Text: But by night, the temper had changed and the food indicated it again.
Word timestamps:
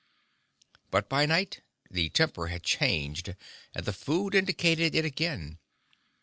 But 0.89 1.07
by 1.09 1.27
night, 1.27 1.61
the 1.91 2.09
temper 2.09 2.47
had 2.47 2.63
changed 2.63 3.35
and 3.75 3.85
the 3.85 3.93
food 3.93 4.33
indicated 4.33 4.95
it 4.95 5.05
again. 5.05 5.59